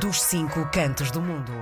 [0.00, 1.52] dos cinco cantos do mundo.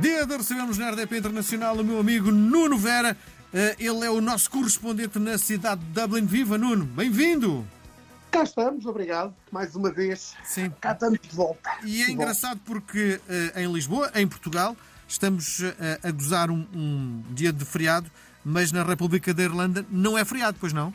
[0.00, 3.16] Dia de recebemos na RDP Internacional o meu amigo Nuno Vera.
[3.52, 6.26] Eh, Ele é o nosso correspondente na cidade de Dublin.
[6.26, 6.84] Viva, Nuno!
[6.84, 7.66] Bem-vindo!
[8.30, 10.34] Cá estamos, obrigado, mais uma vez.
[10.44, 10.70] Sim.
[10.80, 11.70] Cá estamos de volta.
[11.84, 14.76] E é De engraçado porque eh, em Lisboa, em Portugal,
[15.08, 18.10] estamos eh, a gozar um, um dia de feriado,
[18.44, 20.92] mas na República da Irlanda não é feriado, pois não?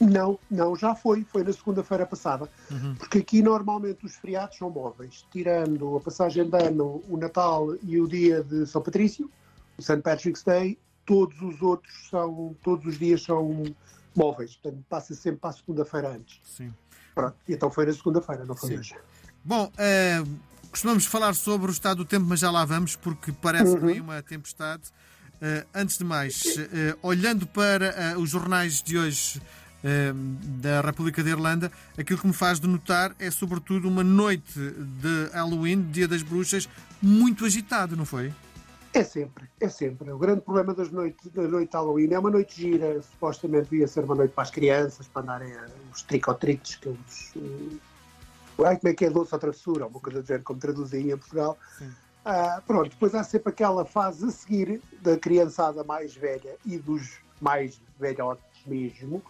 [0.00, 2.48] Não, não, já foi, foi na segunda-feira passada.
[2.70, 2.94] Uhum.
[2.94, 8.00] Porque aqui normalmente os feriados são móveis, tirando a passagem de ano, o Natal e
[8.00, 9.30] o dia de São Patrício,
[9.78, 9.98] o St.
[9.98, 13.64] Patrick's Day, todos os outros são, todos os dias são
[14.16, 14.56] móveis.
[14.56, 16.40] Portanto, passa sempre para a segunda-feira antes.
[16.44, 16.72] Sim.
[17.14, 18.78] Pronto, então foi na segunda-feira, não foi Sim.
[18.78, 18.94] hoje.
[19.44, 20.22] Bom, eh,
[20.70, 24.00] costumamos falar sobre o estado do tempo, mas já lá vamos, porque parece que vem
[24.00, 24.84] uma tempestade.
[25.42, 29.40] Eh, antes de mais, eh, olhando para eh, os jornais de hoje
[29.82, 35.30] da República da Irlanda, aquilo que me faz de notar é, sobretudo, uma noite de
[35.32, 36.68] Halloween, Dia das Bruxas,
[37.02, 38.32] muito agitado, não foi?
[38.92, 40.10] É sempre, é sempre.
[40.10, 43.86] O grande problema das noites, da noite de Halloween é uma noite gira, supostamente ia
[43.86, 45.52] ser uma noite para as crianças, para andarem
[45.92, 47.32] os tricotritos, que eles.
[47.36, 47.80] Uh,
[48.64, 51.16] ai, como é que é doce ou travessura, uma coisa do género, como traduzem em
[51.16, 51.56] Portugal.
[52.24, 57.18] Ah, pronto, depois há sempre aquela fase a seguir da criançada mais velha e dos
[57.40, 59.22] mais velhotes mesmo,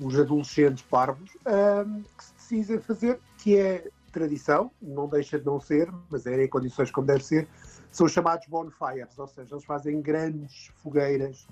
[0.00, 1.84] os adolescentes parvos, ah,
[2.16, 6.48] que se decidem fazer, que é tradição, não deixa de não ser, mas é em
[6.48, 7.48] condições como deve ser,
[7.92, 11.46] são os chamados bonfires, ou seja, eles fazem grandes fogueiras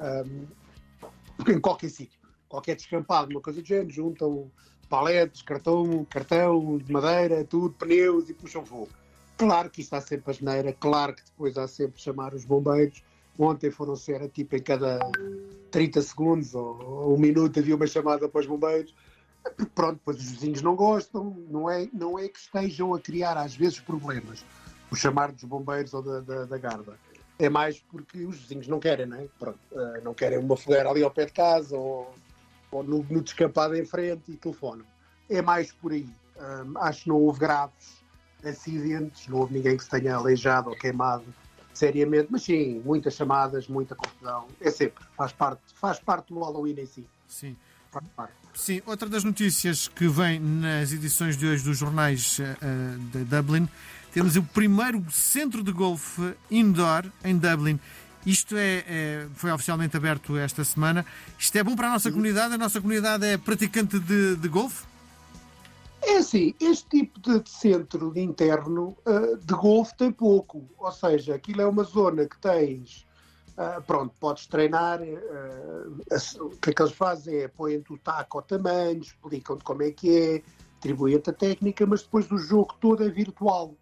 [0.00, 0.44] ahm,
[1.48, 4.50] em qualquer sítio, qualquer descampado, uma coisa do género, juntam
[4.88, 8.90] paletes, cartão, cartão de madeira, tudo, pneus e puxam fogo.
[9.36, 13.02] Claro que isto há sempre a geneira, claro que depois há sempre chamar os bombeiros.
[13.38, 14.98] Ontem foram ser tipo em cada
[15.70, 18.94] 30 segundos ou, ou um minuto havia uma chamada para os bombeiros.
[19.42, 23.36] Porque, Pronto, depois os vizinhos não gostam, não é, não é que estejam a criar
[23.36, 24.44] às vezes problemas,
[24.90, 26.98] o chamar dos bombeiros ou da, da, da guarda.
[27.38, 29.24] É mais porque os vizinhos não querem, não é?
[29.24, 32.14] Eh, não querem uma fogueira ali ao pé de casa ou,
[32.70, 34.86] ou no, no descampado em frente e telefonam.
[35.28, 36.08] É mais por aí.
[36.36, 38.02] Hum, acho que não houve graves
[38.44, 41.24] acidentes, não houve ninguém que se tenha aleijado ou queimado
[41.74, 44.46] seriamente, mas sim, muitas chamadas, muita confusão.
[44.60, 47.06] É sempre, faz parte, faz parte do Halloween em si.
[47.28, 47.56] Sim.
[48.54, 52.56] Sim, outra das notícias que vem nas edições de hoje dos jornais eh,
[53.12, 53.68] de Dublin,
[54.12, 57.78] temos o primeiro centro de golfe indoor em Dublin.
[58.24, 61.04] Isto é, é- foi oficialmente aberto esta semana.
[61.38, 62.54] Isto é bom para a nossa comunidade?
[62.54, 64.84] A nossa comunidade é praticante de, de golfe?
[66.06, 70.68] É assim, este tipo de centro de interno ah, de golfe tem pouco.
[70.78, 73.06] Ou seja, aquilo é uma zona que tens.
[73.56, 75.00] ah, pronto, podes treinar.
[75.02, 79.82] a- o que é que eles fazem é põem-te o taco ao tamanho, explicam-te como
[79.82, 80.42] é que é,
[80.78, 83.74] atribuem-te a técnica, mas depois o jogo todo é virtual.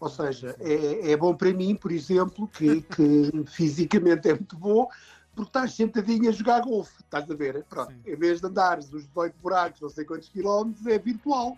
[0.00, 4.88] Ou seja, é, é bom para mim, por exemplo, que, que fisicamente é muito bom,
[5.34, 7.64] porque estás sentadinho a jogar golfe, estás a ver?
[7.64, 8.00] Pronto, Sim.
[8.06, 11.56] em vez de andares os 18 buracos, não sei quantos quilómetros, é virtual.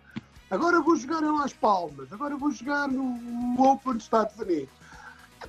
[0.51, 4.69] Agora vou jogar em Las Palmas, agora vou jogar no Open dos Estados Unidos.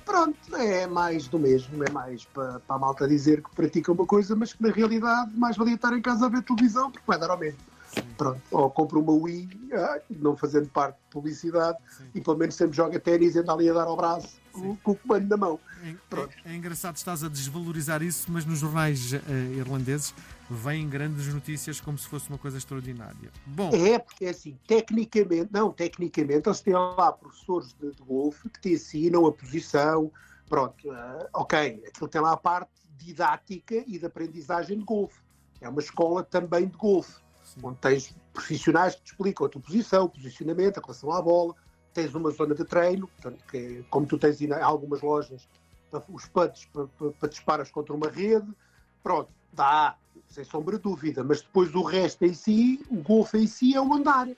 [0.04, 4.06] Pronto, é mais do mesmo, é mais para, para a malta dizer que pratica uma
[4.06, 7.18] coisa, mas que na realidade mais valia estar em casa a ver televisão, porque vai
[7.18, 7.60] dar ao mesmo.
[8.16, 12.04] Pronto, ou compra uma Wii, ah, não fazendo parte de publicidade, Sim.
[12.14, 14.76] e pelo menos sempre joga ténis e anda ali a dar ao braço Sim.
[14.82, 15.60] com, o comando na mão.
[15.84, 16.34] É, Pronto.
[16.44, 19.18] é- é engraçado, estás a desvalorizar isso, mas nos jornais eh,
[19.56, 20.14] irlandeses
[20.50, 23.30] vêm grandes notícias como se fosse uma coisa extraordinária.
[23.46, 28.48] Bom, É, porque é assim, tecnicamente, não, tecnicamente, eles têm lá professores de, de golfe
[28.48, 30.10] que te ensinam a posição,
[30.48, 35.20] pronto, ah, ok, aquilo tem lá a parte didática e de aprendizagem de golfe.
[35.60, 37.14] É uma escola também de golfe,
[37.62, 41.54] onde tens profissionais que te explicam a tua posição, o posicionamento, a relação à bola,
[41.92, 45.48] tens uma zona de treino, portanto, que é, como tu tens em algumas lojas,
[46.08, 48.46] os pads para, para, para disparas contra uma rede,
[49.02, 49.96] pronto, dá,
[50.28, 53.80] sem sombra de dúvida, mas depois o resto em si, o golfe em si é
[53.80, 54.28] o andar.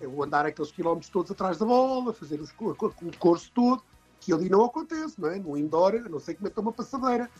[0.00, 3.82] É o andar aqueles quilómetros todos atrás da bola, fazer o curso todo,
[4.24, 5.38] que ali não acontece, não é?
[5.38, 7.30] No indoor, a não sei como é que uma passadeira.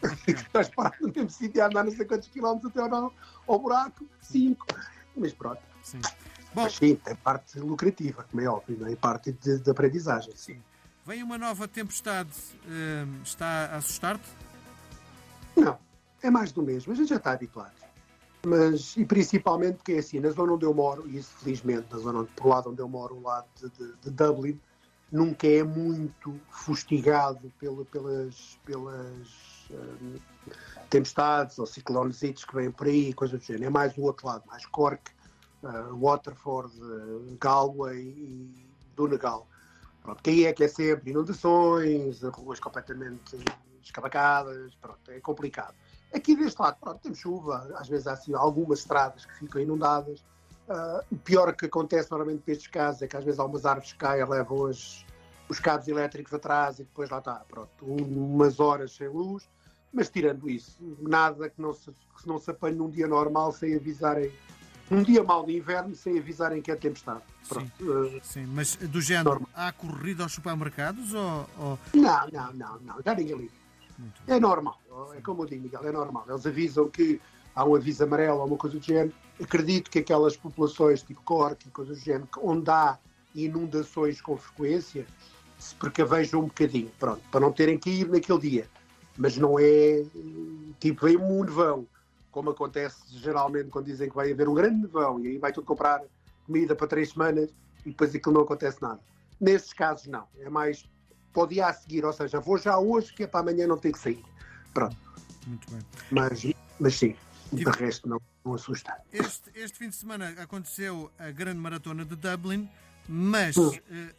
[0.26, 3.12] Estás parado no mesmo sítio a andar não sei quantos quilómetros até ao,
[3.46, 4.66] ao buraco, cinco.
[5.14, 6.00] Mas pronto, sim.
[6.54, 8.96] Bom, mas sim, tem parte lucrativa, como é óbvio, não é?
[8.96, 10.60] Parte de, de aprendizagem, sim.
[11.04, 12.30] vem uma nova tempestade,
[12.66, 14.24] eh, está a assustar-te?
[15.56, 15.78] Não,
[16.22, 17.74] é mais do mesmo, a gente já está habituado.
[18.46, 21.98] Mas, e principalmente porque é assim, na zona onde eu moro, e isso felizmente, na
[21.98, 24.58] zona onde, por lado onde eu moro, o lado de, de- de Dublin,
[25.10, 30.14] nunca é muito fustigado pela- pelas, pelas hum,
[30.88, 33.64] tempestades ou ciclones que vêm por aí, coisas do género.
[33.66, 35.10] É mais do outro lado, mais Cork,
[35.62, 39.48] uh, Waterford, uh, Galway e Donegal.
[40.02, 43.36] Pronto, que aí é que é sempre inundações, ruas completamente
[43.82, 45.74] escavacadas, pronto, é complicado.
[46.14, 50.24] Aqui deste lado, pronto, temos chuva, às vezes há assim, algumas estradas que ficam inundadas.
[50.70, 53.92] Uh, o pior que acontece normalmente nestes casos é que às vezes há umas árvores
[53.94, 55.04] caem, levam os,
[55.48, 59.48] os cabos elétricos atrás e depois lá está, pronto, umas horas sem luz.
[59.92, 63.74] Mas tirando isso, nada que não se, que não se apanhe num dia normal sem
[63.74, 64.30] avisarem
[64.88, 67.22] num dia mau de inverno sem avisarem que é tempestade.
[67.42, 69.50] Sim, uh, sim, mas do género, normal.
[69.54, 71.78] há corrida aos supermercados ou, ou...
[71.94, 73.60] Não, não, não, não, já ninguém liga.
[74.28, 74.80] É normal,
[75.16, 76.24] é como eu digo, Miguel, é normal.
[76.28, 77.20] Eles avisam que
[77.54, 79.12] há um aviso amarelo ou uma coisa do género.
[79.42, 82.98] Acredito que aquelas populações tipo Cork e coisas do género, onde há
[83.34, 85.06] inundações com frequência,
[85.58, 88.68] se precavejam um bocadinho, pronto, para não terem que ir naquele dia.
[89.16, 90.04] Mas não é
[90.78, 91.86] tipo, vem um nevão
[92.30, 95.66] como acontece geralmente quando dizem que vai haver um grande nevão e aí vai tudo
[95.66, 96.00] comprar
[96.46, 97.50] comida para três semanas
[97.84, 99.00] e depois aquilo não acontece nada.
[99.40, 100.26] Nesses casos, não.
[100.38, 100.88] É mais
[101.32, 103.76] para o dia a seguir, ou seja, vou já hoje que é para amanhã não
[103.76, 104.24] ter que sair.
[104.74, 104.96] Pronto.
[105.46, 105.80] Muito bem.
[106.10, 106.46] Mas,
[106.78, 107.16] mas sim,
[107.52, 108.96] de resto não, não assusta.
[109.12, 112.68] Este, este fim de semana aconteceu a grande maratona de Dublin.
[113.12, 113.72] Mas uh,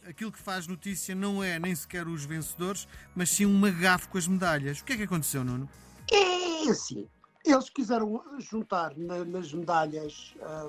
[0.06, 2.86] aquilo que faz notícia não é nem sequer os vencedores,
[3.16, 4.80] mas sim um magafo com as medalhas.
[4.80, 5.66] O que é que aconteceu, Nuno?
[6.10, 7.08] É assim.
[7.42, 10.68] Eles quiseram juntar na, nas medalhas a,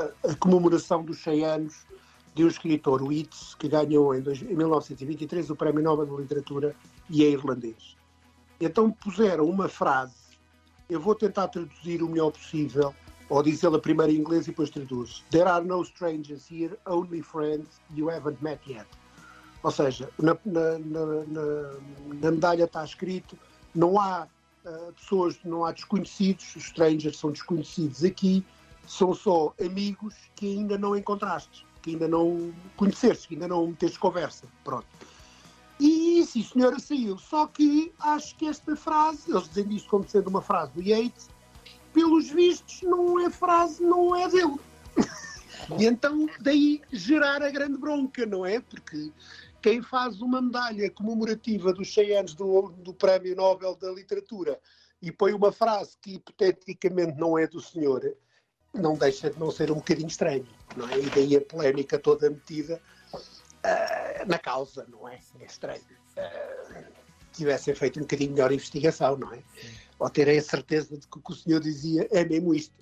[0.00, 1.86] a, a, comemoração dos 100 anos
[2.34, 6.22] de um escritor, o Yeats, que ganhou em, dois, em 1923 o Prémio Nobel de
[6.22, 6.74] Literatura
[7.08, 7.96] e é irlandês.
[8.60, 10.14] Então puseram uma frase,
[10.90, 12.94] eu vou tentar traduzir o melhor possível,
[13.28, 15.24] ou dizê-la primeiro em inglês e depois traduz.
[15.30, 18.86] There are no strangers here, only friends you haven't met yet.
[19.62, 21.72] Ou seja, na, na, na,
[22.20, 23.38] na medalha está escrito,
[23.74, 24.26] não há
[24.64, 28.44] uh, pessoas, não há desconhecidos, os strangers são desconhecidos aqui,
[28.86, 33.98] são só amigos que ainda não encontraste, que ainda não conheceste, que ainda não meteste
[33.98, 34.46] conversa.
[34.64, 34.86] Pronto.
[36.20, 37.16] E sim, senhora, saiu.
[37.16, 41.30] Só que acho que esta frase, eles dizem isto como sendo uma frase do Yates,
[41.94, 44.56] pelos vistos, não é frase, não é dele.
[45.80, 48.60] e então, daí gerar a grande bronca, não é?
[48.60, 49.10] Porque
[49.62, 54.60] quem faz uma medalha comemorativa dos 100 anos do, do Prémio Nobel da Literatura
[55.00, 58.14] e põe uma frase que hipoteticamente não é do senhor,
[58.74, 60.46] não deixa de não ser um bocadinho estranho,
[60.76, 60.98] não é?
[60.98, 62.78] E daí a polémica toda metida
[63.64, 65.18] uh, na causa, não é?
[65.40, 65.82] É estranho.
[66.16, 66.92] Uh,
[67.32, 69.42] tivessem feito um bocadinho melhor investigação, não é?
[69.98, 72.74] Ou terem a certeza de que o que o senhor dizia é mesmo isto.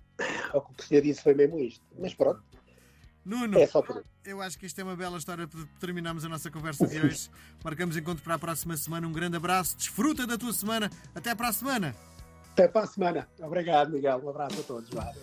[0.52, 1.84] Ou que o que o senhor disse foi mesmo isto.
[1.98, 2.42] Mas pronto.
[3.24, 3.68] Nuno, é
[4.24, 7.30] eu acho que isto é uma bela história para terminarmos a nossa conversa de hoje.
[7.62, 9.06] Marcamos encontro para a próxima semana.
[9.06, 10.90] Um grande abraço, desfruta da tua semana.
[11.14, 11.94] Até para a semana.
[12.52, 13.28] Até para a semana.
[13.40, 14.20] Obrigado, Miguel.
[14.24, 14.90] Um abraço a todos.